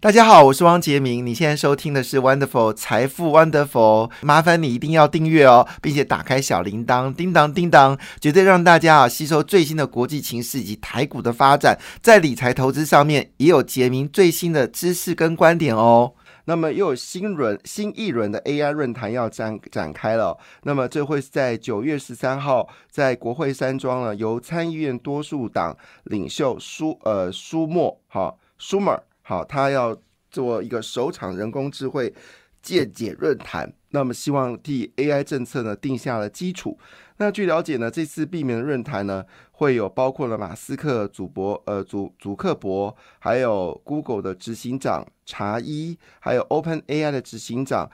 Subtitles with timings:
[0.00, 1.26] 大家好，我是汪杰明。
[1.26, 16.12] 你现在收听的是 Wonderful 财富 Wonderful，麻烦你一定要订阅哦，并且打开小铃铛，叮当叮当，绝对让大家啊吸收最新的国际情势以及台股的发展，在理财投资上面也有杰明最新的知识跟观点哦。
[16.44, 29.02] 那么又有新轮新一轮的 AI 论坛要展展开了，那么这会是在九月十三号在国会山庄呢，由参议院多数党领袖舒呃舒默哈舒默。
[29.28, 29.94] 好，他要
[30.30, 32.14] 做一个首场人工智慧
[32.62, 36.78] 见解论坛，那么希望替 AI 政策呢定下了基础。
[37.18, 39.22] 那据了解呢，这次避免的论坛呢，
[39.52, 47.90] 会有包括了马斯克、祖博、呃祖祖克伯，还有 Google 的执行长查伊，还有 OpenAI 的执行长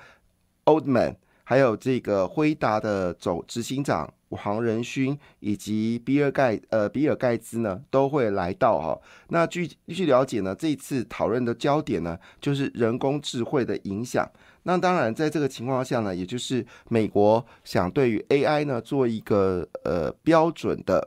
[0.66, 4.14] Oldman，还有这个辉达的总执行长。
[4.37, 9.01] 黄仁勋以及比尔盖呃比尔盖茨呢都会来到哈。
[9.29, 14.29] 那据据了解呢，这次讨论的焦点呢就是人工智慧的影响。
[14.67, 21.07] 那当然，在这个情况下呢，也就是美国想对于 AI 呢做一个呃标准的，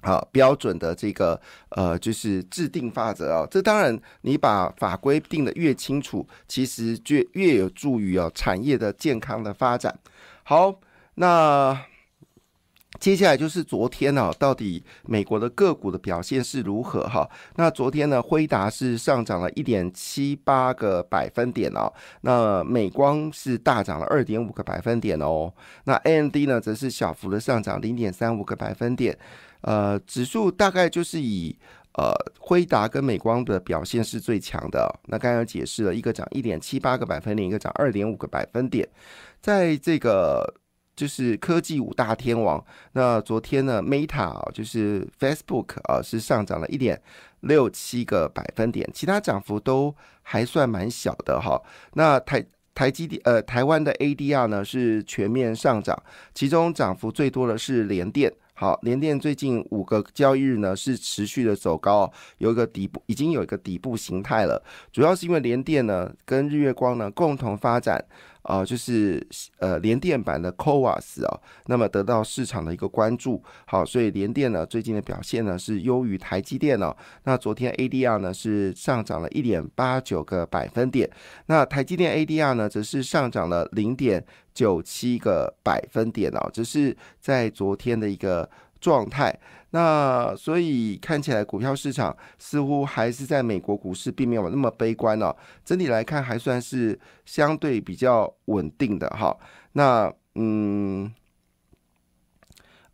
[0.00, 3.46] 好标准的这个呃就是制定法则啊。
[3.50, 9.98] 这当然，你把法规定的越清楚，其实就越有助于啊产业的健康的发展。
[10.42, 10.80] 好，
[11.16, 11.78] 那。
[12.98, 17.28] 接下来就是昨天呢，到底美国的个股的表现是如何哈？
[17.54, 25.52] 那昨天呢，辉达是上涨了一点七八个百分点哦，那美光是大涨了二点五个百分点哦，
[25.84, 29.16] 那 AMD 呢则是小幅的上涨零点三五个百分点，
[29.60, 31.56] 呃，指数大概就是以
[31.92, 34.92] 呃辉达跟美光的表现是最强的。
[35.04, 38.88] 那刚刚解释了一个涨一点七八个百分点，一个涨二点五个百分点，
[39.40, 40.54] 在这个。
[40.98, 42.62] 就是科技五大天王，
[42.94, 47.00] 那昨天呢，Meta，就是 Facebook 啊，是上涨了一点
[47.42, 51.56] 六七个百分点，其他涨幅都还算蛮小的哈。
[51.92, 55.96] 那台台积电呃，台湾的 ADR 呢是全面上涨，
[56.34, 58.32] 其中涨幅最多的是联电。
[58.54, 68.04] 好，联电最近五个交易日呢是持续的走高，有一个底部已经有一个底部形态了，主要是因为联电呢跟日月光呢共同发展。
[68.48, 69.24] 啊，就是
[69.58, 73.42] 呃联电版的 c o a s 啊，那么得到市场的一个关注。
[73.66, 76.96] 好，所以联电呢最近的表现呢是优于台积电哦。
[77.24, 81.10] 那昨天 ADR 呢是上涨了一点八九个百分点，
[81.44, 88.48] 那台积电 ADR 呢则是上涨了零点九七个百分点哦，这是在昨天的一个
[88.80, 89.38] 状态。
[89.70, 95.34] 那所以看起来股票市场似乎还是在美国股市并没有那么悲观哦，
[95.64, 99.36] 整体来看还算是相对比较稳定的哈。
[99.72, 101.12] 那嗯，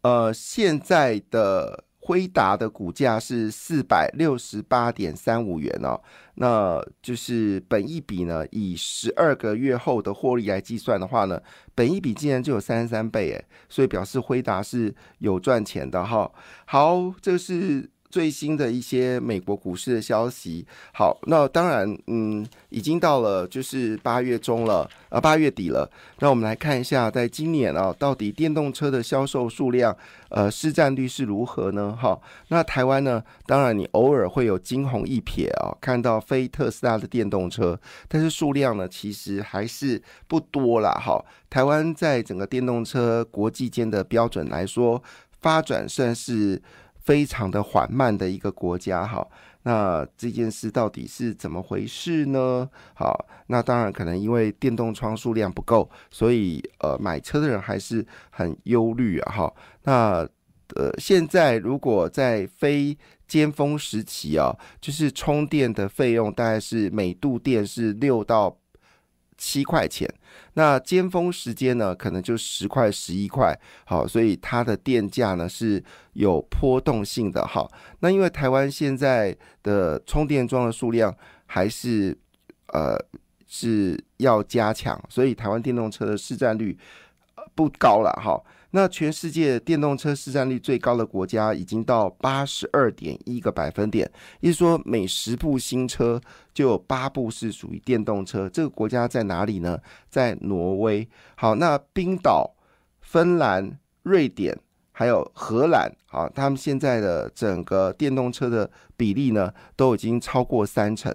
[0.02, 1.84] 呃，现在的。
[2.06, 5.98] 辉达的股价是四百六十八点三五元哦，
[6.36, 11.40] 那就是本一笔呢，以十二个月后的获利来计算的话呢，
[11.74, 16.30] 本一笔竟然就有三十三倍诶，所以表示辉达是有赚钱的哈。
[16.66, 17.90] 好，这是。
[18.14, 25.90] 最新的一些美国股市的消息，好，那当然，嗯，已经到了就是八月中了，呃，八月底了。
[26.20, 29.96] 那我们来看一下，在今年啊，到底电动车的销售数量，
[30.28, 31.90] 呃，市占率是如何呢？
[32.00, 32.16] 哈，
[32.50, 37.76] 那台湾呢，当然你偶尔会有惊鸿一瞥啊，看到非特斯拉的电动车，
[38.06, 40.92] 但是数量呢，其实还是不多啦。
[41.04, 41.20] 哈，
[41.50, 45.02] 台湾在整个电动车国际间的标准来说，
[45.40, 46.62] 发展算是。
[47.04, 49.26] 非常的缓慢的一个国家，哈，
[49.62, 52.68] 那这件事到底是怎么回事呢？
[52.94, 59.54] 好，那当然可能因为电动窗数量不够，所以呃买车的人还是很忧虑啊，哈。
[59.84, 60.28] 那
[60.74, 62.96] 呃现在如果在非
[63.28, 68.56] 尖峰时期啊，就是充电的费用大概是每度电是六到。
[69.44, 70.08] 七块钱，
[70.54, 73.54] 那尖峰时间呢，可能就十块、十一块，
[73.84, 77.70] 好，所以它的电价呢是有波动性的，哈。
[78.00, 81.14] 那因为台湾现在的充电桩的数量
[81.44, 82.16] 还是
[82.68, 82.96] 呃
[83.46, 86.76] 是要加强，所以台湾电动车的市占率
[87.54, 88.42] 不高了，哈。
[88.70, 94.10] 那全世界电动车市占率最高的国家已经到八十二点一个百分点，
[94.40, 96.20] 也就是说每十部新车
[96.52, 98.48] 就有八部是属于电动车。
[98.48, 99.78] 这个国家在哪里呢？
[100.10, 101.08] 在挪威。
[101.36, 102.52] 好，那冰岛、
[103.00, 104.58] 芬兰、瑞典
[104.90, 111.14] 还有荷兰，啊，他们现在的整个电动车的比例呢，都已经超过三成。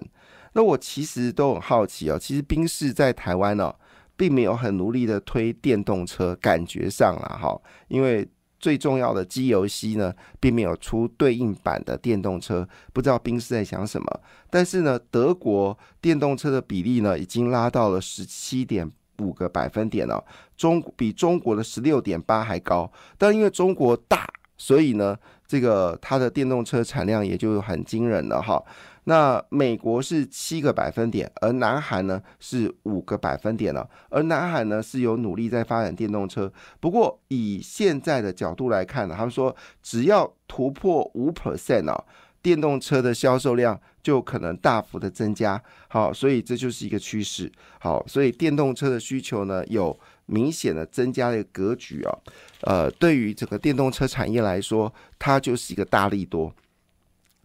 [0.54, 3.74] 那我其实都很好奇哦，其实冰室在台湾呢，
[4.20, 7.58] 并没有很努力的推电动车，感觉上了哈，
[7.88, 8.28] 因为
[8.58, 14.20] 最重要的机油系呢，并没有出对应版的电动车，不知道宾士在想什么。
[14.50, 18.92] 但是呢，德国电动车的比例呢，已经拉到了十七点。
[19.22, 20.24] 五个百分点哦，
[20.56, 24.26] 中比中国的十六点八还高，但因为中国大，
[24.56, 25.14] 所以呢，
[25.50, 28.62] 这个它的电动车产量也就很惊人了哈。
[29.04, 42.04] 那美国是七个百分点，而南韩呢是五个百分点了，而南韩呢是有努力在发展电动车，不过以现在的角度来看呢，他们说只要突破五 percent 啊。
[42.42, 49.94] 电动车的销售量就可能大幅的增加，好，所以这就是一个趋势，好，所以电动车的需求呢有
[50.30, 52.18] 明显的增加的一个格局啊，
[52.62, 56.54] 呃，对于整个电动车产业来说，它就是一个大利多。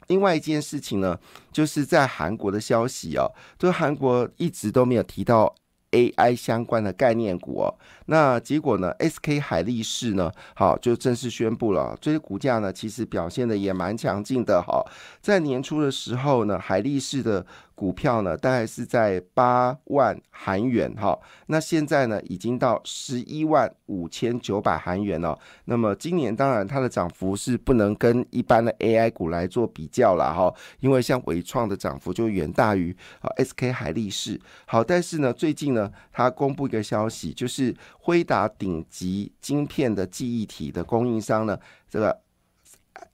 [0.07, 1.19] 另外一件事情呢，
[1.51, 3.25] 就是在韩国的消息啊，
[3.57, 5.55] 这个韩国一直都没有提到。
[5.91, 7.73] AI 相关的概念股哦，
[8.07, 14.83] 那结果呢？SK 海力士呢，好就正式宣布了，这些股价呢，其实表现的也蛮强劲的哈。
[15.21, 17.45] 在年初的时候呢，海力士的。
[17.75, 25.37] 股票呢，大概是在八万韩元哈，那现在呢，已经到十一万五千九百韩元了。
[25.65, 34.39] 那么今年当然它的涨幅是不能跟一般的 AI 股来做比较了哈，因为像伟创的涨幅就远大于啊 SK 海力士。
[34.65, 42.21] 好，但是呢，最近呢，它公布一个消息，就是辉达顶级晶片的记忆体的供应商呢，这个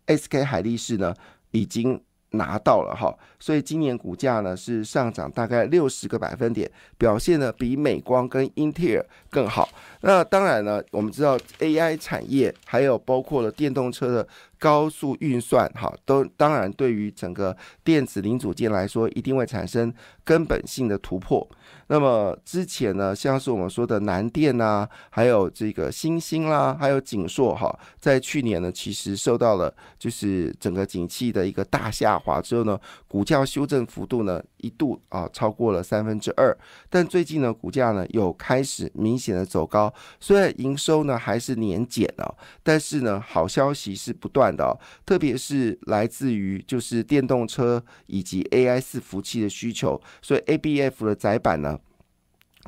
[0.05, 1.15] SK 海力士呢，
[1.49, 1.99] 已经。
[2.31, 9.67] 拿到了哈，所以今年股价呢是上涨大概六十个百分点，表现呢比美光跟英特尔更好。
[10.01, 14.27] 那当然呢，我们知道 AI 产业还有包括了电动车的。
[14.61, 19.91] 高速运算，哈，都当然对于整个电子零组件来说，一定会产生
[20.23, 21.49] 根本性的突破。
[21.87, 36.55] 那么之前呢，像是我们说的南电呐，还有这个新兴啦，还有景硕，哈，在去年呢，其实受到了就是整个景气的一个大下滑之后呢，股价修正幅度呢一度啊超过了三分之二。
[36.87, 44.51] 但最近呢，股价呢又开始明显的走高，虽然营收呢还是年减了，但是呢，好消息是不断。
[44.55, 51.79] 的，特别是来自于就是电动车以及 AI 四服器的需求，所以 ABF 的窄板呢，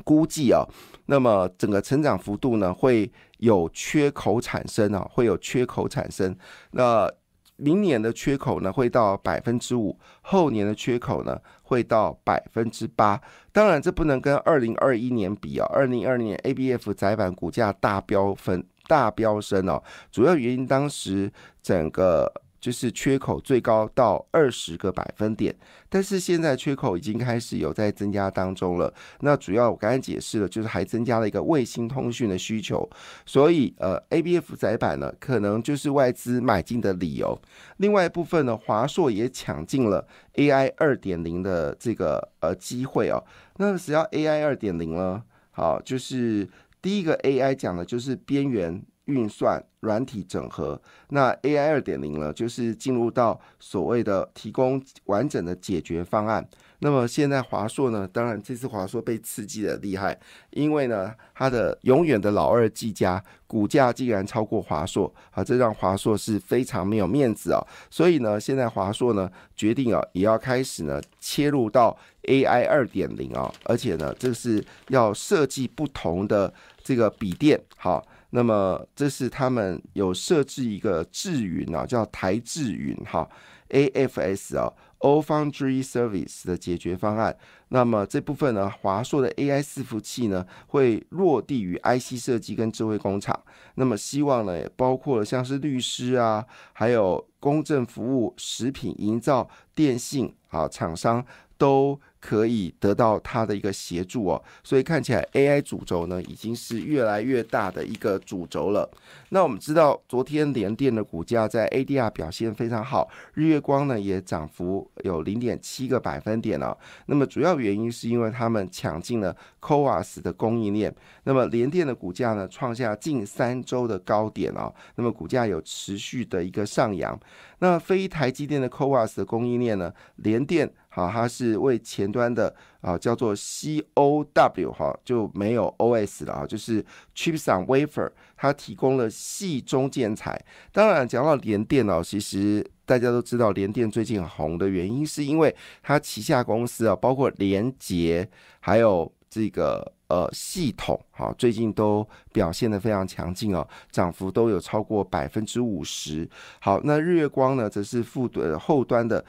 [0.02, 0.64] 估计啊，
[1.06, 6.34] 那么整个成长幅度呢会有缺口产生啊，会有缺口产生。
[6.70, 7.12] 那
[7.56, 13.20] 明年的缺口呢会到百分之五，后年的缺口呢会到百分之八。
[13.50, 18.64] 当然，这不能跟二零二一年比啊，二零二零年 ABF 窄板股价大飙分。
[18.86, 19.82] 大飙升哦，
[20.12, 21.32] 主要原因当时
[21.62, 22.30] 整个
[22.64, 25.54] 就是缺口最高到二十个百分点，
[25.90, 28.90] 但是现在缺口已经开始有在增加当中了。
[29.20, 32.88] 那主要我刚才解释了，就是还增加了一个卫星通讯的需求，
[33.26, 37.38] 所以呃，ABF 窄板呢，可能就是外资买进的理由。
[37.76, 43.22] 另外一部分呢，华硕也抢进了 AI 二点零的这个呃机会哦。
[43.58, 46.48] 那只要 AI 二点零呢，好就是。
[46.84, 50.80] 第一个 AI 讲的就是边缘运算、软体整合。
[51.08, 56.46] 那 AI 二点零呢，就是进入到所谓的提供完整的解决方案。
[56.80, 60.18] 那么现在华硕呢，当然这次华硕被刺激的厉害，
[60.50, 67.66] 因为呢，它的永远的老二技嘉股价竟然超过华硕啊，这让华硕是非常没有面子啊。
[67.90, 76.52] 所以呢，现在华硕呢决定啊，也要开始呢切入到 AI 二点零啊，而且呢，这是要设计不同的。
[76.86, 83.28] 这个笔电好，那么这是他们有设置一个智云啊，叫台智云哈
[83.68, 87.36] ，AFS 啊，O Foundry Service 的解决方案。
[87.68, 93.40] 那么这部分呢，华硕的 AI 伺服器呢，会落地于 IC 设计跟智慧工厂。
[93.76, 101.24] 那么希望呢，也包括了像是律师啊，还有公证服务、食品营造、电信啊厂商
[101.56, 102.00] 都。
[102.26, 108.90] 可以得到它的一个协助哦，所以看起来 AI 主轴呢已经是越来越大的一个主轴了。
[109.28, 116.74] 那我们知道，昨天联电的股价在 ADR 表现非常好，日月光呢也涨幅有零点七个百分点哦。
[117.04, 120.94] 那么主要原因是因为他们抢进了 CoWAS 的供应链。
[121.24, 127.20] 那么联电的股价呢创下近三周的高点哦，那么股价有持续的一个上扬。
[127.58, 130.72] 那非台积电的 CoWAS 的供应链呢，联电。
[130.94, 136.80] 好，它是为前端的啊叫做 COW 哈，就没有 OS 了啊，就是
[137.16, 140.40] Chips on Wafer，它提供了系中建材。
[140.70, 156.30] 当然，讲到联电哦，其实大家都知道联电最近红的原因，是因为它旗下公司啊，包括联捷还有这个呃系统，哈，最近都表现的非常强劲哦，涨幅都有超过百分之五十。
[156.60, 159.24] 好，那日月光呢，则是副的后端的。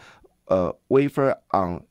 [0.46, 1.82] 呃，waver on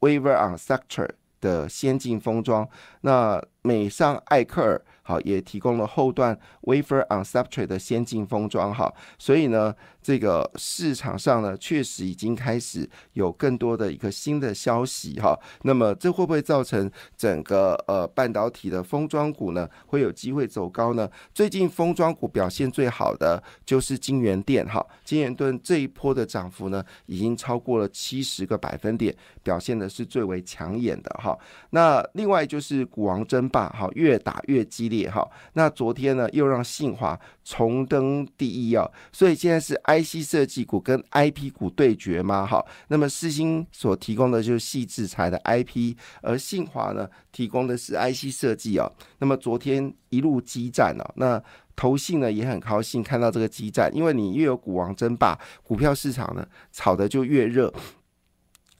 [0.00, 1.08] waver on structure
[1.40, 2.68] 的先进封装，
[3.02, 4.80] 那美尚艾克尔。
[5.06, 21.06] 好，也提供了后段 wafer on substrate 的先进封装，哈，所以呢，这个市场上呢，确实已经开始有更多的一个新的消息，哈，那么这会不会造成整个呃半导体的封装股呢，会有机会走高呢？
[21.34, 31.38] 最近封装股表现最好的就是金源电，哈，金源盾这一波的涨幅呢，已经超过了七十个百分点，表现的是最为抢眼的，哈。
[31.68, 34.94] 那另外就是股王争霸，哈，越打越激烈。
[35.04, 42.46] 也好，那昨天呢又让信华重登第一啊，所以现在是 IC 设计股跟 IP 股对决吗？
[42.46, 48.90] 好，那么世星所提供的就是细制裁的 IP，而信华呢提供的是 IC 设计啊。
[49.18, 51.42] 那么昨天一路激战啊，那
[51.76, 57.72] 投信呢也很高兴看到这个激战，因为你越有股王争霸，股票市场呢炒的就越热。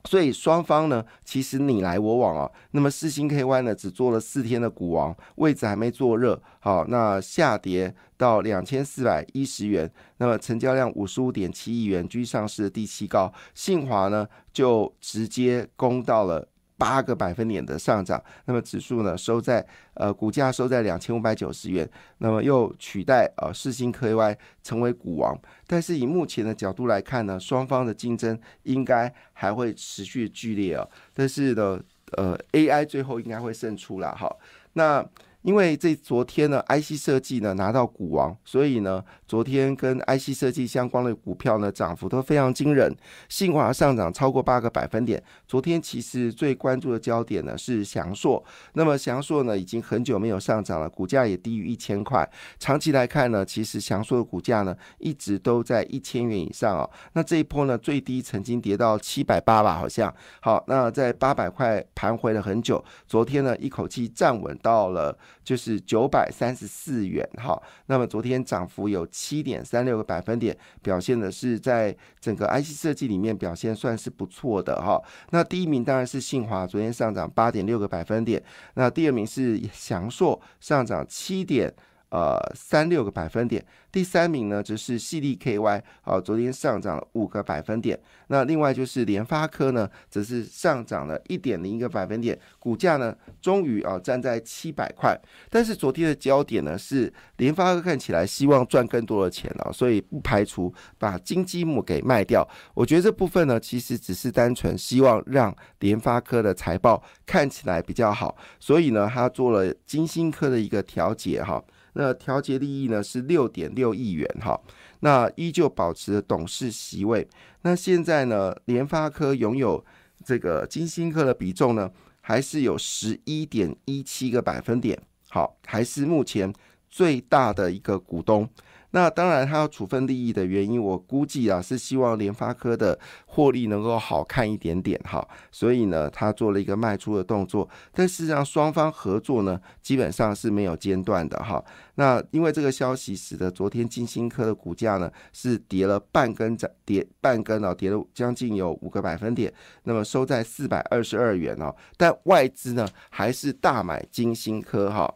[0.05, 2.51] 所以双方呢，其实你来我往啊。
[2.73, 6.41] 那么四星 KY 呢，只做了四天的股王，位置还没坐热。
[6.61, 13.33] 好，那下跌到两千四百一十元，那么成交量五十五点七亿元，居上市的第七高。
[13.55, 16.49] 信华呢，就直接攻到了。
[16.77, 19.65] 八个百分点的上涨，那么指数呢收在
[19.95, 21.89] 呃股价收在两千五百九十元，
[22.19, 25.39] 那么又取代呃世星 KY 成为股王。
[25.67, 30.87] 但是以目前的角度来看呢，双方的竞争应该还会持续剧烈啊。
[31.13, 31.81] 但是呢，
[32.13, 34.29] 呃 AI 最后应该会胜出了哈。
[34.73, 35.05] 那
[35.45, 42.91] 因为这昨天呢，IC 设计呢拿到股王，所以呢，昨天跟 IC 设计相关的股票呢涨幅都非常惊人，
[43.29, 45.23] 信华上涨超过八个百分点。
[45.47, 52.27] 昨天其实最关注的焦点呢是翔硕，那么翔硕呢已经很久没有上涨了，股价也低于一千块。
[52.59, 56.91] 长期来看呢，其实翔硕的股价呢一直都在一千元以上哦。
[57.13, 60.11] 那这一波呢最低曾经跌到七百八吧，好像
[60.41, 65.15] 好，那在八百块盘回了很久，昨天呢一口气站稳到了。
[65.43, 75.03] 就是九百三十四元哈，那么昨天涨幅有七点三六个百分点，表现的是在整个 IC 设计里面表现算是不错的哈。
[75.31, 78.43] 那第一名当然是信华，昨天上涨八点六个百分点。
[78.75, 81.73] 那第二名是祥硕，上涨七点
[82.11, 83.65] 呃三六个百分点。
[83.91, 87.97] 第三名呢，则是细粒 KY，好，昨天上涨了五个百分点。
[88.27, 95.17] 那另外就是联发科呢，则是上涨了一点零一个百分点，股价呢，终于啊站在七百块。
[95.49, 102.49] 但是昨天的焦点呢，是联发科看起来希望赚更多的钱啊，所以不排除把金积木给卖掉。
[102.75, 111.63] 我觉得这部分呢，其实只是单纯希望让联发科的财报看起来比较好，所以呢，他做了金星科的一个调节哈。
[111.95, 114.61] 那调节利益呢是六点六亿元哈，
[115.01, 117.27] 那依旧保持董事席位。
[117.63, 119.85] 那现在呢，联发科拥有
[120.25, 126.53] 这个金星科的比重呢，还是有十一点一七个百分点，好，还是目前
[126.91, 128.49] 最大的一个股东。
[128.95, 132.97] 那当然，他要处分利益的原因，我估计啊是希望联发科的
[133.27, 137.69] 获利能够好看一点点哈，所以呢，他做了一个卖出的动作。
[137.93, 141.63] 但事实上，双方合作呢基本上是没有间断的哈。
[141.97, 151.75] 那因为这个消息，使得昨天金星科的股价呢是跌了半根涨跌半根哦，跌了将近有五个百分点，那么收在四百二十二元哦。
[151.97, 155.13] 但外资呢还是大买金星科哈。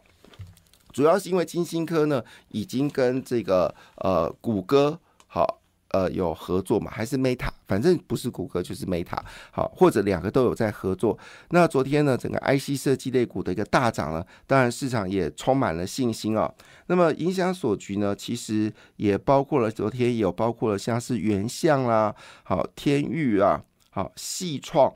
[0.91, 9.17] 主要是因为金星科呢，已经跟这个呃谷歌好呃有合作嘛，还是 Meta，反正不是谷歌就是 Meta
[9.51, 11.17] 好，或者两个都有在合作。
[11.49, 16.51] 那昨天呢，整个 IC 设计类股的一个大涨呢，当然市场也充满了信心啊。
[16.87, 24.93] 那么影响所局呢，其实也包括了昨天也有包括了像是原相啦，好天域啊，好细创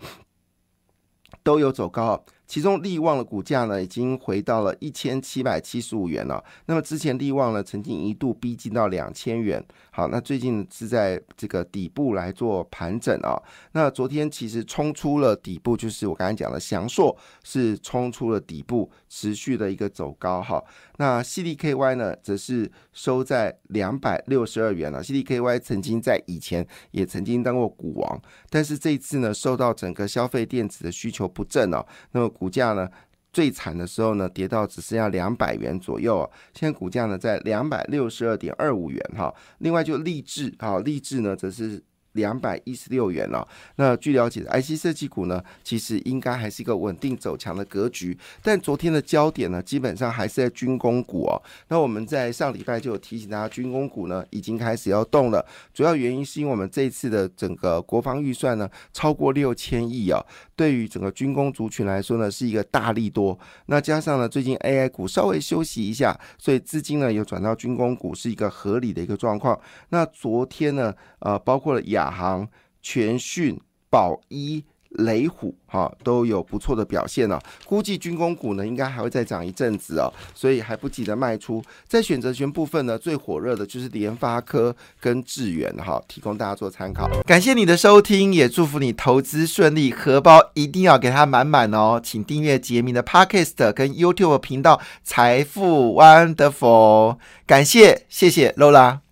[1.44, 2.24] 都有走高。
[2.54, 6.44] 其中利旺的股价呢已经回到了一千七百七十五元了。
[6.68, 13.42] 那么之前利旺呢曾经一度逼近到两千元，好，那最近是在这个底部来做盘整啊。
[13.72, 20.64] 那昨天其实冲出了底部，就是我刚才讲的翔硕是冲出了底部，持续的一个走高哈。
[20.98, 25.04] 那 CDKY 呢则是收在两百六十二元了。
[25.04, 32.90] CDKY 曾经在以前也曾经当过股王，但是这一次呢受到整个消费电子的需求不振哦，那么股价呢
[33.32, 39.34] 最惨的时候呢跌到只剩下两百元左右，现在股价呢在两百六十二点二五元哈。
[39.60, 41.82] 另外就立志啊，立志呢则是。
[42.14, 43.48] 两百一十六元了。
[43.78, 48.16] 那据了解，IC 设计股呢，其实应该还是一个稳定走强的格局。
[48.44, 51.42] 但昨天的焦点呢，基本上还是在军工股哦。
[51.70, 55.44] 那我们在上礼拜就有提醒大家，军工股呢已经开始要动了。
[55.74, 60.24] 主要原因是因为我们这次的整个国防预算呢超过六千亿啊，
[60.56, 63.38] 对于整个军工族群来说呢是一个大力多。
[63.66, 69.60] 那加上呢最近 AI 股稍微休息一下，所以资金呢又转到军工股，是一个合理的一个状况。
[69.90, 72.14] 那昨天呢，呃，包括了亚。
[72.14, 72.48] 航、
[72.80, 77.40] 全讯、宝一、雷虎，哈，都有不错的表现呢。
[77.66, 81.64] 估计军工股呢，应该还会再涨一阵子哦，所以还不急着卖出。
[81.88, 87.10] 在选择权部分呢，最火热的就是联发科跟智源，哈，提供大家做参考。
[87.26, 92.00] 感谢你的收听，也祝福你投资顺利，荷包一定要给它满满哦。
[92.04, 99.04] 请订阅杰明的 Podcast 跟 YouTube 频道财富 Wonderful，感谢，谢谢 Lola。